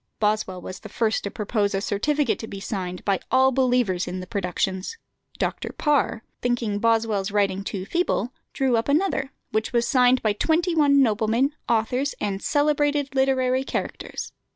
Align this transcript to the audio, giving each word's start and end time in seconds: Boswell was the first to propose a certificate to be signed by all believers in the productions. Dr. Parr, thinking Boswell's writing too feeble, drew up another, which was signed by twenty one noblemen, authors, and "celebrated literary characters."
Boswell 0.19 0.59
was 0.59 0.79
the 0.79 0.89
first 0.89 1.23
to 1.23 1.29
propose 1.29 1.75
a 1.75 1.79
certificate 1.79 2.39
to 2.39 2.47
be 2.47 2.59
signed 2.59 3.05
by 3.05 3.19
all 3.29 3.51
believers 3.51 4.07
in 4.07 4.19
the 4.19 4.25
productions. 4.25 4.97
Dr. 5.37 5.73
Parr, 5.77 6.23
thinking 6.41 6.79
Boswell's 6.79 7.29
writing 7.29 7.63
too 7.63 7.85
feeble, 7.85 8.33
drew 8.51 8.77
up 8.77 8.89
another, 8.89 9.31
which 9.51 9.71
was 9.73 9.87
signed 9.87 10.23
by 10.23 10.33
twenty 10.33 10.73
one 10.75 11.03
noblemen, 11.03 11.53
authors, 11.69 12.15
and 12.19 12.41
"celebrated 12.41 13.13
literary 13.13 13.63
characters." 13.63 14.31